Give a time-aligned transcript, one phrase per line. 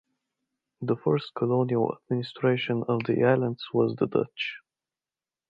[0.81, 4.57] The first colonial administration on the Islands was the Dutch.